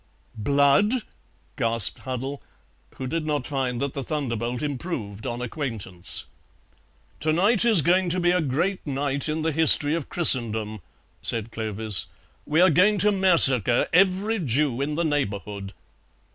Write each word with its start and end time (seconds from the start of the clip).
"Blood!" 0.39 1.03
gasped 1.57 1.99
Huddle, 1.99 2.41
who 2.95 3.05
did 3.05 3.23
not 3.27 3.45
find 3.45 3.79
that 3.79 3.93
the 3.93 4.01
thunderbolt 4.03 4.63
improved 4.63 5.27
on 5.27 5.43
acquaintance. 5.43 6.25
"To 7.19 7.31
night 7.31 7.65
is 7.65 7.83
going 7.83 8.09
to 8.09 8.19
be 8.19 8.31
a 8.31 8.41
great 8.41 8.87
night 8.87 9.29
in 9.29 9.43
the 9.43 9.51
history 9.51 9.93
of 9.93 10.09
Christendom," 10.09 10.79
said 11.21 11.51
Clovis. 11.51 12.07
"We 12.47 12.61
are 12.61 12.71
going 12.71 12.97
to 12.97 13.11
massacre 13.11 13.87
every 13.93 14.39
Jew 14.39 14.81
in 14.81 14.95
the 14.95 15.05
neighbourhood." 15.05 15.71